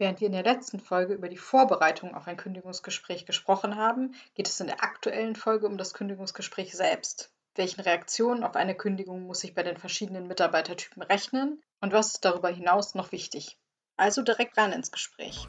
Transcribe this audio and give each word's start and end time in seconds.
Während 0.00 0.18
wir 0.20 0.28
in 0.28 0.32
der 0.32 0.44
letzten 0.44 0.80
Folge 0.80 1.12
über 1.12 1.28
die 1.28 1.36
Vorbereitung 1.36 2.14
auf 2.14 2.26
ein 2.26 2.38
Kündigungsgespräch 2.38 3.26
gesprochen 3.26 3.76
haben, 3.76 4.14
geht 4.34 4.48
es 4.48 4.58
in 4.58 4.66
der 4.66 4.82
aktuellen 4.82 5.36
Folge 5.36 5.66
um 5.66 5.76
das 5.76 5.92
Kündigungsgespräch 5.92 6.74
selbst. 6.74 7.30
Welchen 7.54 7.82
Reaktionen 7.82 8.42
auf 8.42 8.56
eine 8.56 8.74
Kündigung 8.74 9.26
muss 9.26 9.44
ich 9.44 9.54
bei 9.54 9.62
den 9.62 9.76
verschiedenen 9.76 10.26
Mitarbeitertypen 10.26 11.02
rechnen 11.02 11.60
und 11.82 11.92
was 11.92 12.14
ist 12.14 12.24
darüber 12.24 12.48
hinaus 12.48 12.94
noch 12.94 13.12
wichtig? 13.12 13.58
Also 13.98 14.22
direkt 14.22 14.56
rein 14.56 14.72
ins 14.72 14.90
Gespräch. 14.90 15.46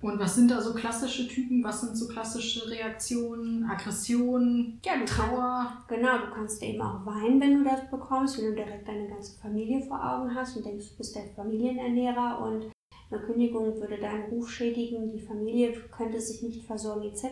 Und 0.00 0.18
was 0.18 0.36
sind 0.36 0.50
da 0.50 0.62
so 0.62 0.72
klassische 0.72 1.28
Typen? 1.28 1.62
Was 1.64 1.82
sind 1.82 1.98
so 1.98 2.08
klassische 2.08 2.70
Reaktionen, 2.70 3.68
Aggressionen, 3.70 4.80
ja, 4.86 4.92
Trauer? 5.04 5.66
Kannst, 5.66 5.88
genau, 5.88 6.16
du 6.16 6.30
kannst 6.32 6.62
eben 6.62 6.80
auch 6.80 7.04
weinen, 7.04 7.42
wenn 7.42 7.62
du 7.62 7.70
das 7.70 7.90
bekommst, 7.90 8.38
wenn 8.38 8.46
du 8.46 8.54
direkt 8.54 8.88
deine 8.88 9.06
ganze 9.06 9.38
Familie 9.38 9.82
vor 9.82 10.02
Augen 10.02 10.34
hast 10.34 10.56
und 10.56 10.64
denkst, 10.64 10.88
du 10.92 10.96
bist 10.96 11.14
der 11.14 11.24
Familienernährer 11.36 12.40
und 12.40 12.73
eine 13.10 13.20
Kündigung 13.20 13.78
würde 13.80 13.98
deinen 13.98 14.24
Ruf 14.24 14.50
schädigen, 14.50 15.10
die 15.10 15.20
Familie 15.20 15.72
könnte 15.96 16.20
sich 16.20 16.42
nicht 16.42 16.66
versorgen 16.66 17.04
etc. 17.04 17.24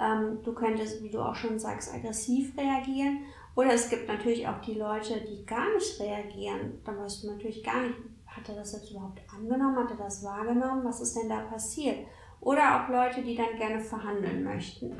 Ähm, 0.00 0.38
du 0.42 0.52
könntest, 0.52 1.02
wie 1.02 1.10
du 1.10 1.20
auch 1.20 1.34
schon 1.34 1.58
sagst, 1.58 1.94
aggressiv 1.94 2.56
reagieren. 2.56 3.20
Oder 3.54 3.72
es 3.72 3.88
gibt 3.88 4.08
natürlich 4.08 4.46
auch 4.46 4.60
die 4.60 4.74
Leute, 4.74 5.20
die 5.20 5.44
gar 5.46 5.72
nicht 5.74 5.98
reagieren. 6.00 6.80
Da 6.84 6.96
weißt 6.96 7.24
du 7.24 7.32
natürlich 7.32 7.62
gar 7.62 7.82
nicht, 7.82 7.94
hat 8.26 8.48
er 8.48 8.56
das 8.56 8.72
jetzt 8.72 8.90
überhaupt 8.90 9.20
angenommen, 9.34 9.76
hat 9.76 9.90
er 9.90 9.96
das 9.96 10.22
wahrgenommen, 10.22 10.84
was 10.84 11.00
ist 11.00 11.16
denn 11.16 11.28
da 11.28 11.40
passiert? 11.40 12.06
Oder 12.40 12.84
auch 12.84 12.88
Leute, 12.90 13.22
die 13.22 13.34
dann 13.34 13.56
gerne 13.56 13.80
verhandeln 13.80 14.44
möchten. 14.44 14.92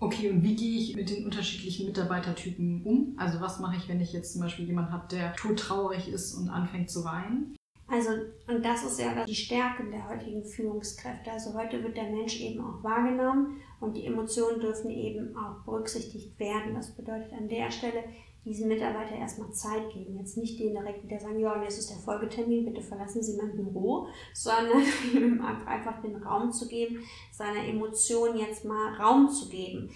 Okay, 0.00 0.30
und 0.30 0.42
wie 0.42 0.54
gehe 0.54 0.78
ich 0.78 0.94
mit 0.96 1.10
den 1.10 1.24
unterschiedlichen 1.24 1.86
Mitarbeitertypen 1.86 2.84
um? 2.84 3.14
Also 3.16 3.40
was 3.40 3.58
mache 3.58 3.76
ich, 3.76 3.88
wenn 3.88 4.00
ich 4.00 4.12
jetzt 4.12 4.32
zum 4.32 4.42
Beispiel 4.42 4.66
jemanden 4.66 4.92
habe, 4.92 5.08
der 5.08 5.34
todtraurig 5.34 6.08
ist 6.08 6.34
und 6.34 6.50
anfängt 6.50 6.90
zu 6.90 7.04
weinen? 7.04 7.56
Also, 7.86 8.10
und 8.48 8.64
das 8.64 8.82
ist 8.82 8.98
ja 8.98 9.24
die 9.24 9.34
Stärke 9.34 9.84
der 9.90 10.08
heutigen 10.08 10.42
Führungskräfte. 10.42 11.30
Also 11.30 11.52
heute 11.54 11.82
wird 11.82 11.96
der 11.96 12.10
Mensch 12.10 12.40
eben 12.40 12.64
auch 12.64 12.82
wahrgenommen 12.82 13.60
und 13.80 13.96
die 13.96 14.06
Emotionen 14.06 14.60
dürfen 14.60 14.90
eben 14.90 15.36
auch 15.36 15.64
berücksichtigt 15.64 16.38
werden. 16.38 16.74
Das 16.74 16.96
bedeutet 16.96 17.32
an 17.32 17.48
der 17.48 17.70
Stelle, 17.70 18.04
diesen 18.44 18.68
Mitarbeiter 18.68 19.16
erstmal 19.16 19.50
Zeit 19.52 19.90
geben. 19.92 20.18
Jetzt 20.18 20.36
nicht 20.36 20.58
denen 20.58 20.74
direkt 20.74 21.02
wieder 21.04 21.18
sagen, 21.18 21.38
ja, 21.38 21.54
und 21.54 21.62
jetzt 21.62 21.78
ist 21.78 21.90
der 21.90 21.98
Folgetermin, 21.98 22.64
bitte 22.64 22.82
verlassen 22.82 23.22
Sie 23.22 23.36
mein 23.36 23.56
Büro, 23.56 24.06
sondern 24.34 24.82
ihm 25.12 25.40
einfach 25.42 26.00
den 26.02 26.16
Raum 26.16 26.52
zu 26.52 26.68
geben, 26.68 26.98
seiner 27.32 27.66
Emotion 27.66 28.36
jetzt 28.36 28.64
mal 28.64 28.94
Raum 28.94 29.28
zu 29.28 29.48
geben. 29.48 29.90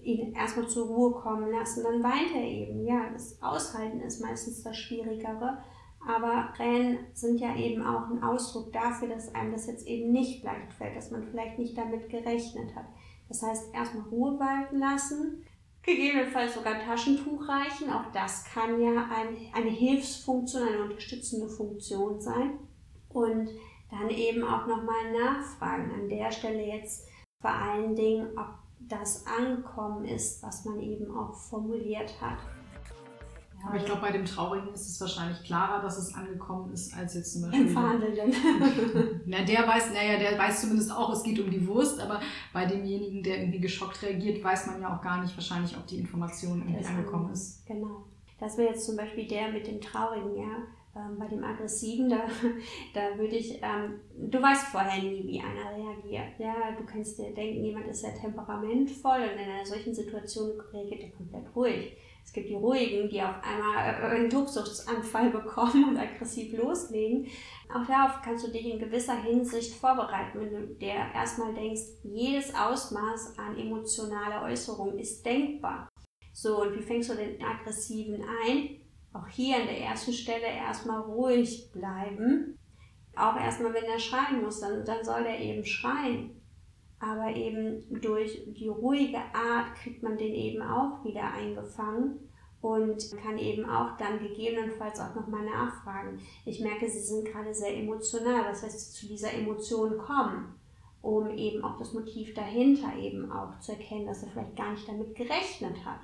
Ihn 0.00 0.32
erstmal 0.32 0.68
zur 0.68 0.86
Ruhe 0.86 1.12
kommen 1.20 1.50
lassen, 1.50 1.82
dann 1.82 2.02
weint 2.02 2.34
er 2.34 2.44
eben. 2.44 2.86
Ja, 2.86 3.10
das 3.12 3.42
Aushalten 3.42 4.00
ist 4.00 4.20
meistens 4.20 4.62
das 4.62 4.76
Schwierigere. 4.76 5.58
Aber 6.06 6.52
Tränen 6.56 6.98
sind 7.12 7.40
ja 7.40 7.54
eben 7.56 7.84
auch 7.84 8.08
ein 8.08 8.22
Ausdruck 8.22 8.72
dafür, 8.72 9.08
dass 9.08 9.34
einem 9.34 9.52
das 9.52 9.66
jetzt 9.66 9.86
eben 9.86 10.12
nicht 10.12 10.42
leicht 10.44 10.72
fällt, 10.72 10.96
dass 10.96 11.10
man 11.10 11.24
vielleicht 11.24 11.58
nicht 11.58 11.76
damit 11.76 12.08
gerechnet 12.08 12.74
hat. 12.74 12.86
Das 13.28 13.42
heißt, 13.42 13.74
erstmal 13.74 14.08
Ruhe 14.08 14.38
walten 14.38 14.78
lassen, 14.78 15.44
gegebenenfalls 15.82 16.54
sogar 16.54 16.78
Taschentuch 16.80 17.46
reichen. 17.48 17.90
Auch 17.90 18.10
das 18.12 18.44
kann 18.44 18.80
ja 18.80 19.08
ein, 19.10 19.36
eine 19.52 19.70
Hilfsfunktion, 19.70 20.68
eine 20.68 20.82
unterstützende 20.84 21.48
Funktion 21.48 22.20
sein. 22.20 22.58
Und 23.08 23.50
dann 23.90 24.10
eben 24.10 24.42
auch 24.44 24.66
nochmal 24.66 25.12
nachfragen. 25.12 25.90
An 25.92 26.08
der 26.08 26.30
Stelle 26.30 26.62
jetzt 26.62 27.08
vor 27.40 27.50
allen 27.50 27.94
Dingen, 27.94 28.36
ob 28.36 28.48
das 28.80 29.26
Ankommen 29.26 30.04
ist, 30.04 30.42
was 30.42 30.64
man 30.64 30.80
eben 30.80 31.10
auch 31.16 31.34
formuliert 31.34 32.20
hat. 32.20 32.38
Aber 33.66 33.76
ich 33.76 33.84
glaube, 33.84 34.00
bei 34.00 34.12
dem 34.12 34.24
Traurigen 34.24 34.72
ist 34.72 34.88
es 34.88 35.00
wahrscheinlich 35.00 35.42
klarer, 35.42 35.82
dass 35.82 35.98
es 35.98 36.14
angekommen 36.14 36.72
ist, 36.72 36.94
als 36.96 37.14
jetzt 37.14 37.32
zum 37.32 37.42
Beispiel. 37.42 37.66
Im 37.66 37.68
Verhandelnden. 37.68 39.20
Na, 39.26 39.42
der 39.42 39.66
weiß, 39.66 39.92
naja, 39.92 40.18
der 40.18 40.38
weiß 40.38 40.62
zumindest 40.62 40.92
auch, 40.92 41.12
es 41.12 41.22
geht 41.22 41.40
um 41.40 41.50
die 41.50 41.66
Wurst, 41.66 42.00
aber 42.00 42.20
bei 42.52 42.66
demjenigen, 42.66 43.22
der 43.22 43.40
irgendwie 43.40 43.60
geschockt 43.60 44.02
reagiert, 44.02 44.42
weiß 44.42 44.68
man 44.68 44.80
ja 44.80 44.96
auch 44.96 45.02
gar 45.02 45.22
nicht 45.22 45.36
wahrscheinlich, 45.36 45.76
ob 45.76 45.86
die 45.86 45.98
Information 45.98 46.60
irgendwie 46.60 46.78
das 46.78 46.88
angekommen 46.88 47.32
ist. 47.32 47.66
Genau. 47.66 48.04
Das 48.38 48.56
wäre 48.56 48.70
jetzt 48.70 48.86
zum 48.86 48.96
Beispiel 48.96 49.26
der 49.26 49.48
mit 49.48 49.66
dem 49.66 49.80
Traurigen, 49.80 50.36
ja. 50.36 50.62
Ähm, 50.96 51.18
bei 51.18 51.26
dem 51.26 51.44
Aggressiven, 51.44 52.08
da, 52.08 52.20
da 52.94 53.18
würde 53.18 53.36
ich, 53.36 53.60
ähm, 53.60 54.00
du 54.30 54.40
weißt 54.40 54.68
vorher 54.68 55.02
nie, 55.02 55.24
wie 55.26 55.40
einer 55.40 55.76
reagiert. 55.76 56.38
Ja, 56.38 56.54
du 56.76 56.84
kannst 56.84 57.18
dir 57.18 57.34
denken, 57.34 57.64
jemand 57.64 57.88
ist 57.88 58.02
sehr 58.02 58.14
temperamentvoll 58.14 59.20
und 59.20 59.40
in 59.40 59.50
einer 59.50 59.66
solchen 59.66 59.94
Situation 59.94 60.52
reagiert 60.72 61.02
er 61.02 61.10
komplett 61.10 61.44
ruhig 61.54 61.96
es 62.28 62.34
gibt 62.34 62.50
die 62.50 62.56
Ruhigen, 62.56 63.08
die 63.08 63.22
auf 63.22 63.36
einmal 63.42 63.74
äh, 63.74 64.16
einen 64.16 64.28
Tobsuchtsanfall 64.28 65.30
bekommen 65.30 65.88
und 65.88 65.96
aggressiv 65.96 66.52
loslegen. 66.58 67.26
Auch 67.74 67.86
darauf 67.86 68.20
kannst 68.22 68.46
du 68.46 68.52
dich 68.52 68.66
in 68.66 68.78
gewisser 68.78 69.16
Hinsicht 69.22 69.74
vorbereiten, 69.74 70.38
wenn 70.38 70.50
du 70.50 70.74
dir 70.74 70.92
erstmal 71.14 71.54
denkst, 71.54 71.80
jedes 72.02 72.54
Ausmaß 72.54 73.38
an 73.38 73.56
emotionaler 73.56 74.42
Äußerung 74.42 74.98
ist 74.98 75.24
denkbar. 75.24 75.88
So, 76.34 76.60
und 76.60 76.76
wie 76.76 76.82
fängst 76.82 77.08
du 77.08 77.14
den 77.14 77.42
Aggressiven 77.42 78.22
ein? 78.44 78.82
Auch 79.14 79.26
hier 79.28 79.56
an 79.56 79.66
der 79.66 79.80
ersten 79.80 80.12
Stelle 80.12 80.48
erstmal 80.48 81.00
ruhig 81.00 81.70
bleiben. 81.72 82.58
Auch 83.16 83.40
erstmal, 83.40 83.72
wenn 83.72 83.84
er 83.84 83.98
schreien 83.98 84.42
muss, 84.42 84.60
dann, 84.60 84.84
dann 84.84 85.02
soll 85.02 85.24
er 85.24 85.40
eben 85.40 85.64
schreien 85.64 86.37
aber 87.00 87.34
eben 87.34 88.00
durch 88.00 88.42
die 88.46 88.68
ruhige 88.68 89.18
Art 89.18 89.74
kriegt 89.76 90.02
man 90.02 90.18
den 90.18 90.34
eben 90.34 90.62
auch 90.62 91.04
wieder 91.04 91.32
eingefangen 91.32 92.18
und 92.60 93.16
kann 93.22 93.38
eben 93.38 93.64
auch 93.68 93.96
dann 93.96 94.18
gegebenenfalls 94.18 94.98
auch 94.98 95.14
nochmal 95.14 95.44
nachfragen. 95.44 96.20
Ich 96.44 96.60
merke, 96.60 96.88
Sie 96.88 97.00
sind 97.00 97.24
gerade 97.24 97.54
sehr 97.54 97.76
emotional, 97.76 98.50
was 98.50 98.64
heißt 98.64 98.94
zu 98.94 99.06
dieser 99.06 99.32
Emotion 99.32 99.96
kommen, 99.96 100.54
um 101.00 101.30
eben 101.30 101.62
auch 101.62 101.78
das 101.78 101.92
Motiv 101.92 102.34
dahinter 102.34 102.96
eben 102.96 103.30
auch 103.30 103.60
zu 103.60 103.72
erkennen, 103.72 104.06
dass 104.06 104.24
er 104.24 104.30
vielleicht 104.30 104.56
gar 104.56 104.72
nicht 104.72 104.88
damit 104.88 105.14
gerechnet 105.14 105.84
hat. 105.84 106.00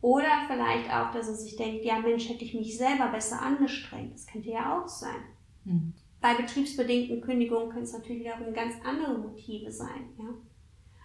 Oder 0.00 0.44
vielleicht 0.48 0.92
auch, 0.92 1.12
dass 1.12 1.28
er 1.28 1.34
sich 1.34 1.56
denkt, 1.56 1.84
ja 1.84 1.98
Mensch, 2.00 2.28
hätte 2.28 2.44
ich 2.44 2.54
mich 2.54 2.76
selber 2.76 3.08
besser 3.08 3.40
angestrengt. 3.40 4.14
Das 4.14 4.26
könnte 4.26 4.50
ja 4.50 4.78
auch 4.78 4.88
sein. 4.88 5.22
Mhm. 5.64 5.94
Bei 6.24 6.32
betriebsbedingten 6.32 7.20
Kündigungen 7.20 7.68
können 7.68 7.82
es 7.82 7.92
natürlich 7.92 8.22
wiederum 8.22 8.54
ganz 8.54 8.76
andere 8.82 9.12
Motive 9.12 9.70
sein. 9.70 10.08
Ja? 10.18 10.24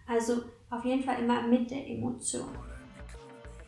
Also 0.08 0.44
auf 0.70 0.86
jeden 0.86 1.04
Fall 1.04 1.22
immer 1.22 1.46
mit 1.46 1.70
der 1.70 1.86
Emotion. 1.90 2.48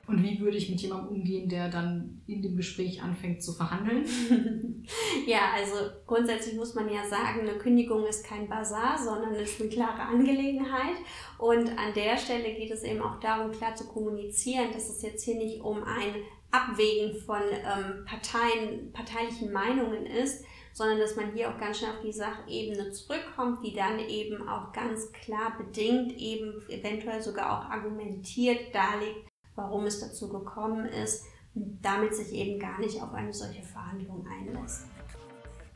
Und 0.07 0.23
wie 0.23 0.40
würde 0.40 0.56
ich 0.56 0.69
mit 0.69 0.79
jemandem 0.79 1.17
umgehen, 1.17 1.50
der 1.50 1.67
dann 1.67 2.22
in 2.25 2.41
dem 2.41 2.56
Gespräch 2.56 3.03
anfängt 3.03 3.44
zu 3.44 3.51
verhandeln? 3.51 4.06
ja, 5.28 5.51
also 5.53 5.75
grundsätzlich 6.07 6.56
muss 6.56 6.73
man 6.73 6.88
ja 6.88 7.03
sagen, 7.03 7.41
eine 7.41 7.57
Kündigung 7.57 8.06
ist 8.06 8.25
kein 8.25 8.47
Bazar, 8.47 8.97
sondern 8.97 9.35
ist 9.35 9.59
eine 9.59 9.69
klare 9.69 10.03
Angelegenheit. 10.03 10.95
Und 11.38 11.67
an 11.78 11.94
der 11.94 12.16
Stelle 12.16 12.56
geht 12.56 12.72
es 12.72 12.84
eben 12.84 13.01
auch 13.01 13.19
darum, 13.19 13.51
klar 13.51 13.75
zu 13.75 13.88
kommunizieren, 13.88 14.72
dass 14.72 14.88
es 14.88 15.01
jetzt 15.01 15.25
hier 15.25 15.35
nicht 15.35 15.59
um 15.59 15.84
ein 15.84 16.16
Abwägen 16.50 17.19
von 17.19 17.41
ähm, 17.51 18.06
Parteien, 18.06 18.94
parteilichen 18.94 19.52
Meinungen 19.52 20.05
ist, 20.05 20.46
sondern 20.73 21.00
dass 21.00 21.16
man 21.16 21.34
hier 21.34 21.50
auch 21.50 21.58
ganz 21.58 21.79
schnell 21.79 21.91
auf 21.91 22.02
die 22.02 22.12
Sachebene 22.12 22.91
zurückkommt, 22.91 23.66
die 23.66 23.73
dann 23.73 24.00
eben 24.00 24.47
auch 24.47 24.72
ganz 24.72 25.12
klar 25.12 25.58
bedingt, 25.58 26.14
eben 26.14 26.62
eventuell 26.70 27.22
sogar 27.22 27.52
auch 27.52 27.70
argumentiert 27.70 28.73
darlegt, 28.73 29.28
warum 29.56 29.85
es 29.85 30.00
dazu 30.00 30.29
gekommen 30.29 30.85
ist 30.85 31.26
und 31.53 31.79
damit 31.82 32.16
sich 32.16 32.32
eben 32.34 32.59
gar 32.59 32.79
nicht 32.79 33.02
auf 33.02 33.14
eine 33.14 33.34
solche 33.34 33.64
Verhandlung 33.64 34.26
einlässt. 34.28 34.85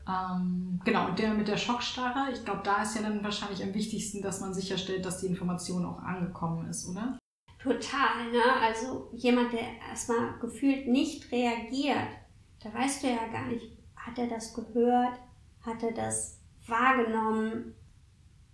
Ähm, 0.08 0.80
genau, 0.84 1.08
und 1.08 1.18
der 1.18 1.34
mit 1.34 1.48
der 1.48 1.56
Schockstarre, 1.56 2.32
ich 2.32 2.44
glaube, 2.44 2.60
da 2.62 2.82
ist 2.82 2.94
ja 2.94 3.02
dann 3.02 3.24
wahrscheinlich 3.24 3.62
am 3.62 3.74
wichtigsten, 3.74 4.22
dass 4.22 4.40
man 4.40 4.54
sicherstellt, 4.54 5.04
dass 5.04 5.20
die 5.20 5.26
Information 5.26 5.84
auch 5.84 5.98
angekommen 5.98 6.68
ist, 6.68 6.88
oder? 6.88 7.18
Total, 7.58 8.30
ne? 8.30 8.42
Also 8.62 9.10
jemand, 9.12 9.52
der 9.52 9.78
erstmal 9.90 10.38
gefühlt 10.38 10.86
nicht 10.86 11.32
reagiert, 11.32 12.06
da 12.62 12.72
weißt 12.72 13.02
du 13.02 13.08
ja 13.08 13.26
gar 13.32 13.46
nicht, 13.46 13.75
hat 14.06 14.18
er 14.18 14.28
das 14.28 14.54
gehört? 14.54 15.18
Hat 15.62 15.82
er 15.82 15.92
das 15.92 16.38
wahrgenommen? 16.66 17.74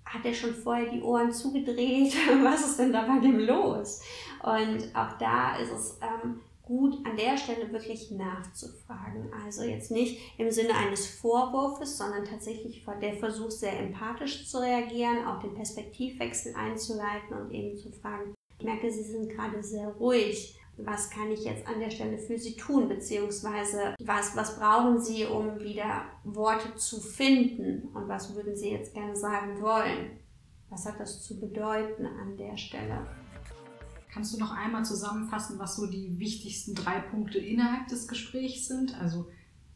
Hat 0.04 0.24
er 0.24 0.34
schon 0.34 0.54
vorher 0.54 0.90
die 0.90 1.02
Ohren 1.02 1.32
zugedreht? 1.32 2.14
Was 2.42 2.66
ist 2.66 2.78
denn 2.78 2.92
da 2.92 3.06
bei 3.06 3.20
dem 3.20 3.38
los? 3.38 4.02
Und 4.42 4.94
auch 4.94 5.18
da 5.18 5.56
ist 5.56 5.72
es 5.72 5.98
ähm, 6.00 6.40
gut, 6.62 7.04
an 7.06 7.16
der 7.16 7.36
Stelle 7.36 7.70
wirklich 7.72 8.10
nachzufragen. 8.10 9.30
Also 9.44 9.62
jetzt 9.62 9.90
nicht 9.90 10.38
im 10.38 10.50
Sinne 10.50 10.74
eines 10.74 11.06
Vorwurfs, 11.06 11.98
sondern 11.98 12.24
tatsächlich 12.24 12.84
der 13.00 13.14
Versuch, 13.14 13.50
sehr 13.50 13.78
empathisch 13.78 14.48
zu 14.48 14.58
reagieren, 14.58 15.26
auch 15.26 15.40
den 15.40 15.54
Perspektivwechsel 15.54 16.54
einzuleiten 16.54 17.36
und 17.36 17.52
eben 17.52 17.76
zu 17.76 17.92
fragen, 17.92 18.34
ich 18.58 18.64
merke, 18.64 18.90
Sie 18.90 19.02
sind 19.02 19.28
gerade 19.28 19.62
sehr 19.62 19.88
ruhig. 19.88 20.56
Was 20.78 21.10
kann 21.10 21.30
ich 21.30 21.44
jetzt 21.44 21.66
an 21.66 21.80
der 21.80 21.90
Stelle 21.90 22.18
für 22.18 22.38
Sie 22.38 22.56
tun? 22.56 22.88
Beziehungsweise 22.88 23.94
was, 24.00 24.34
was 24.36 24.58
brauchen 24.58 25.00
Sie, 25.00 25.26
um 25.26 25.60
wieder 25.60 26.06
Worte 26.24 26.74
zu 26.76 27.00
finden? 27.00 27.88
Und 27.94 28.08
was 28.08 28.34
würden 28.34 28.56
Sie 28.56 28.70
jetzt 28.70 28.94
gerne 28.94 29.14
sagen 29.14 29.60
wollen? 29.60 30.18
Was 30.70 30.86
hat 30.86 30.98
das 30.98 31.22
zu 31.22 31.38
bedeuten 31.38 32.06
an 32.06 32.36
der 32.36 32.56
Stelle? 32.56 33.06
Kannst 34.12 34.34
du 34.34 34.38
noch 34.38 34.52
einmal 34.52 34.84
zusammenfassen, 34.84 35.58
was 35.58 35.76
so 35.76 35.86
die 35.86 36.18
wichtigsten 36.18 36.74
drei 36.74 37.00
Punkte 37.00 37.38
innerhalb 37.38 37.88
des 37.88 38.08
Gesprächs 38.08 38.68
sind? 38.68 38.98
Also 39.00 39.26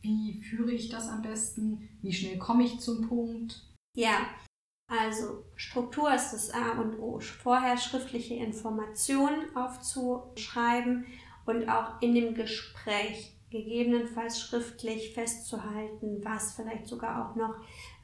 wie 0.00 0.42
führe 0.42 0.72
ich 0.72 0.88
das 0.88 1.08
am 1.08 1.22
besten? 1.22 1.88
Wie 2.02 2.12
schnell 2.12 2.38
komme 2.38 2.64
ich 2.64 2.80
zum 2.80 3.08
Punkt? 3.08 3.62
Ja, 3.94 4.26
also 4.88 5.44
Struktur 5.54 6.14
ist 6.14 6.32
das 6.32 6.50
A 6.50 6.80
und 6.80 6.98
O. 6.98 7.18
Vorher 7.20 7.76
schriftliche 7.76 8.34
Informationen 8.34 9.54
aufzuschreiben 9.56 11.06
und 11.44 11.68
auch 11.68 12.00
in 12.00 12.14
dem 12.14 12.34
Gespräch 12.34 13.36
gegebenenfalls 13.50 14.40
schriftlich 14.40 15.14
festzuhalten, 15.14 16.20
was 16.24 16.54
vielleicht 16.54 16.86
sogar 16.86 17.30
auch 17.30 17.36
noch 17.36 17.54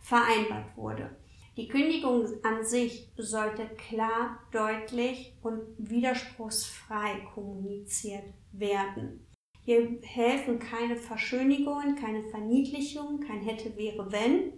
vereinbart 0.01 0.77
wurde. 0.77 1.17
Die 1.57 1.69
Kündigung 1.69 2.27
an 2.45 2.65
sich 2.65 3.11
sollte 3.17 3.67
klar, 3.77 4.39
deutlich 4.53 5.37
und 5.43 5.61
widerspruchsfrei 5.77 7.27
kommuniziert 7.35 8.25
werden. 8.53 9.27
Hier 9.65 9.99
helfen 10.03 10.59
keine 10.59 10.97
Verschönigungen, 10.97 11.95
keine 11.95 12.23
Verniedlichungen, 12.23 13.21
kein 13.21 13.43
hätte, 13.43 13.77
wäre, 13.77 14.11
wenn, 14.11 14.53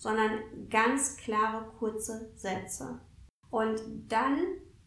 sondern 0.00 0.40
ganz 0.70 1.18
klare, 1.18 1.66
kurze 1.78 2.32
Sätze. 2.34 3.00
Und 3.50 3.82
dann 4.08 4.38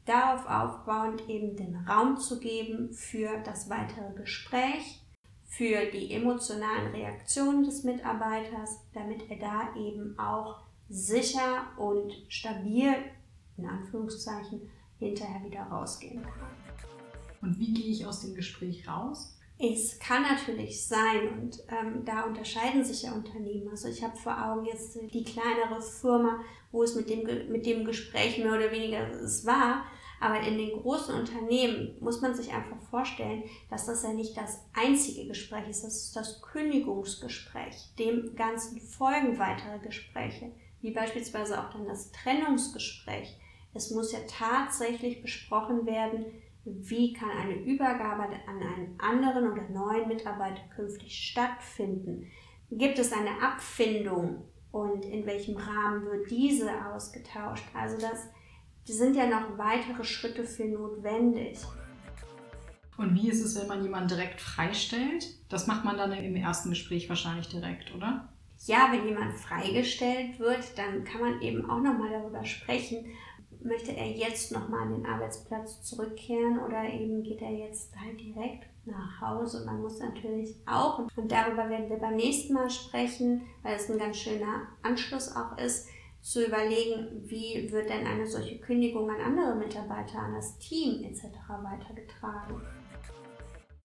darauf 0.06 0.48
aufbauend 0.48 1.30
eben 1.30 1.56
den 1.56 1.76
Raum 1.88 2.18
zu 2.18 2.40
geben 2.40 2.92
für 2.94 3.40
das 3.46 3.70
weitere 3.70 4.12
Gespräch, 4.16 5.02
für 5.46 5.86
die 5.92 6.12
emotionalen 6.14 6.92
Reaktionen 6.94 7.64
des 7.64 7.84
Mitarbeiters, 7.84 8.80
damit 8.94 9.30
er 9.30 9.38
da 9.38 9.76
eben 9.80 10.18
auch 10.18 10.62
sicher 10.90 11.68
und 11.78 12.12
stabil, 12.28 12.96
in 13.58 13.68
Anführungszeichen, 13.68 14.62
hinterher 14.98 15.44
wieder 15.44 15.62
rausgehen 15.62 16.24
kann. 16.24 16.50
Und 17.44 17.60
wie 17.60 17.72
gehe 17.72 17.92
ich 17.92 18.08
aus 18.08 18.22
dem 18.22 18.34
Gespräch 18.34 18.88
raus? 18.88 19.38
Es 19.60 20.00
kann 20.00 20.24
natürlich 20.24 20.86
sein 20.86 21.30
und 21.30 21.60
ähm, 21.70 22.04
da 22.04 22.24
unterscheiden 22.24 22.84
sich 22.84 23.04
ja 23.04 23.14
Unternehmen. 23.14 23.70
Also 23.70 23.88
ich 23.88 24.04
habe 24.04 24.18
vor 24.18 24.36
Augen 24.38 24.66
jetzt 24.66 24.98
die 25.14 25.24
kleinere 25.24 25.82
Firma, 25.82 26.40
wo 26.72 26.84
es 26.84 26.96
mit 26.96 27.10
dem, 27.10 27.24
mit 27.52 27.66
dem 27.66 27.86
Gespräch 27.86 28.38
mehr 28.40 28.54
oder 28.54 28.72
weniger 28.72 29.10
es 29.10 29.46
war. 29.46 29.86
Aber 30.20 30.40
in 30.40 30.58
den 30.58 30.72
großen 30.82 31.14
Unternehmen 31.16 31.98
muss 32.00 32.22
man 32.22 32.34
sich 32.34 32.52
einfach 32.52 32.82
vorstellen, 32.90 33.44
dass 33.70 33.86
das 33.86 34.04
ja 34.04 34.14
nicht 34.14 34.38
das 34.38 34.66
einzige 34.74 35.28
Gespräch 35.28 35.68
ist. 35.70 35.84
Das 35.84 35.96
ist 35.96 36.16
das 36.16 36.42
Kündigungsgespräch. 36.42 37.94
Dem 38.00 38.36
Ganzen 38.36 38.80
folgen 38.80 39.38
weitere 39.38 39.80
Gespräche 39.80 40.52
wie 40.84 40.92
beispielsweise 40.92 41.60
auch 41.60 41.72
dann 41.72 41.88
das 41.88 42.12
Trennungsgespräch. 42.12 43.36
Es 43.74 43.90
muss 43.90 44.12
ja 44.12 44.20
tatsächlich 44.28 45.24
besprochen 45.24 45.88
werden, 45.88 46.26
wie 46.66 47.14
kann 47.14 47.30
eine 47.30 47.56
Übergabe 47.56 48.24
an 48.24 48.62
einen 48.62 49.00
anderen 49.00 49.52
oder 49.52 49.68
neuen 49.70 50.08
Mitarbeiter 50.08 50.62
künftig 50.76 51.14
stattfinden. 51.30 52.28
Gibt 52.72 53.00
es 53.00 53.12
eine 53.12 53.42
Abfindung 53.42 54.46
und 54.72 55.06
in 55.06 55.26
welchem 55.26 55.58
Rahmen 55.58 56.06
wird 56.06 56.32
diese 56.32 56.72
ausgetauscht? 56.88 57.66
Also 57.74 57.98
das 57.98 58.30
sind 58.86 59.16
ja 59.16 59.28
noch 59.28 59.58
weitere 59.58 60.04
Schritte 60.04 60.44
für 60.44 60.66
notwendig. 60.66 61.60
Und 62.98 63.16
wie 63.16 63.30
ist 63.30 63.44
es, 63.44 63.60
wenn 63.60 63.68
man 63.68 63.84
jemanden 63.84 64.10
direkt 64.10 64.40
freistellt? 64.40 65.26
Das 65.50 65.68
macht 65.68 65.84
man 65.84 65.98
dann 65.98 66.12
im 66.14 66.36
ersten 66.36 66.70
Gespräch 66.70 67.10
wahrscheinlich 67.10 67.50
direkt, 67.50 67.94
oder? 67.94 68.34
ja, 68.66 68.90
wenn 68.92 69.06
jemand 69.06 69.34
freigestellt 69.34 70.40
wird, 70.40 70.78
dann 70.78 71.04
kann 71.04 71.22
man 71.22 71.42
eben 71.42 71.70
auch 71.70 71.82
nochmal 71.82 72.12
darüber 72.12 72.46
sprechen, 72.46 73.06
möchte 73.64 73.96
er 73.96 74.10
jetzt 74.10 74.52
nochmal 74.52 74.82
an 74.82 74.94
den 74.94 75.06
Arbeitsplatz 75.06 75.82
zurückkehren 75.84 76.60
oder 76.60 76.84
eben 76.86 77.24
geht 77.24 77.42
er 77.42 77.52
jetzt 77.52 77.96
halt 78.00 78.20
direkt 78.20 78.68
nach 78.86 79.22
Hause. 79.22 79.60
Und 79.60 79.66
man 79.66 79.82
muss 79.82 80.00
natürlich 80.00 80.56
auch, 80.66 81.00
und 81.00 81.32
darüber 81.32 81.70
werden 81.70 81.90
wir 81.90 81.98
beim 81.98 82.16
nächsten 82.16 82.54
Mal 82.54 82.70
sprechen, 82.70 83.46
weil 83.62 83.76
es 83.76 83.90
ein 83.90 83.98
ganz 83.98 84.18
schöner 84.18 84.68
Anschluss 84.82 85.36
auch 85.36 85.58
ist, 85.58 85.88
zu 86.22 86.46
überlegen, 86.46 87.30
wie 87.30 87.70
wird 87.72 87.90
denn 87.90 88.08
eine 88.08 88.26
solche 88.26 88.60
Kündigung 88.60 89.10
an 89.10 89.20
andere 89.20 89.56
Mitarbeiter, 89.56 90.20
an 90.20 90.36
das 90.36 90.58
Team 90.58 91.04
etc. 91.04 91.24
weitergetragen. 91.50 92.62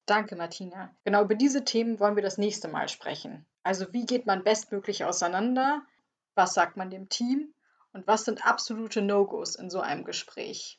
Danke, 0.06 0.36
Martina. 0.36 0.94
Genau 1.04 1.24
über 1.24 1.34
diese 1.34 1.64
Themen 1.64 2.00
wollen 2.00 2.16
wir 2.16 2.22
das 2.22 2.38
nächste 2.38 2.68
Mal 2.68 2.88
sprechen. 2.88 3.44
Also 3.62 3.92
wie 3.92 4.06
geht 4.06 4.24
man 4.24 4.44
bestmöglich 4.44 5.04
auseinander? 5.04 5.82
Was 6.34 6.54
sagt 6.54 6.76
man 6.76 6.90
dem 6.90 7.08
Team? 7.08 7.52
Und 7.98 8.06
was 8.06 8.24
sind 8.24 8.46
absolute 8.46 9.02
No-Gos 9.02 9.56
in 9.56 9.68
so 9.70 9.80
einem 9.80 10.04
Gespräch? 10.04 10.78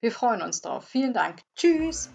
Wir 0.00 0.10
freuen 0.10 0.40
uns 0.40 0.62
drauf. 0.62 0.88
Vielen 0.88 1.12
Dank. 1.12 1.42
Tschüss. 1.54 2.08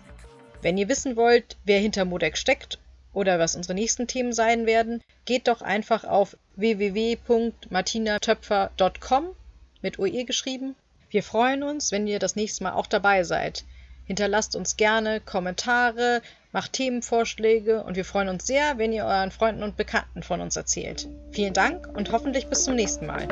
Wenn 0.63 0.79
ihr 0.79 0.89
wissen 0.89 1.15
wollt, 1.15 1.57
wer 1.63 1.79
hinter 1.79 2.05
Modex 2.05 2.39
steckt 2.39 2.79
oder 3.13 3.37
was 3.37 3.55
unsere 3.55 3.75
nächsten 3.75 4.07
Themen 4.07 4.33
sein 4.33 4.65
werden, 4.65 5.03
geht 5.25 5.47
doch 5.47 5.61
einfach 5.61 6.05
auf 6.05 6.35
www.martinatöpfer.com 6.55 9.35
mit 9.83 9.99
OE 9.99 10.23
geschrieben. 10.23 10.75
Wir 11.11 11.21
freuen 11.21 11.61
uns, 11.61 11.91
wenn 11.91 12.07
ihr 12.07 12.17
das 12.17 12.35
nächste 12.35 12.63
Mal 12.63 12.73
auch 12.73 12.87
dabei 12.87 13.23
seid. 13.23 13.63
Hinterlasst 14.05 14.55
uns 14.55 14.75
gerne 14.75 15.21
Kommentare, 15.21 16.23
macht 16.51 16.73
Themenvorschläge 16.73 17.83
und 17.83 17.95
wir 17.95 18.05
freuen 18.05 18.29
uns 18.29 18.47
sehr, 18.47 18.79
wenn 18.79 18.91
ihr 18.91 19.05
euren 19.05 19.29
Freunden 19.29 19.61
und 19.61 19.77
Bekannten 19.77 20.23
von 20.23 20.41
uns 20.41 20.55
erzählt. 20.55 21.07
Vielen 21.31 21.53
Dank 21.53 21.87
und 21.95 22.11
hoffentlich 22.11 22.47
bis 22.47 22.63
zum 22.63 22.73
nächsten 22.73 23.05
Mal. 23.05 23.27